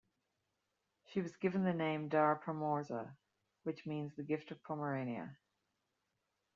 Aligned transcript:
She 1.09 1.21
was 1.21 1.35
given 1.35 1.63
the 1.63 1.75
name 1.75 2.09
"Dar 2.09 2.35
Pomorza", 2.43 3.15
which 3.61 3.85
means 3.85 4.15
"the 4.15 4.23
gift 4.23 4.49
of 4.49 4.63
Pomerania". 4.63 5.37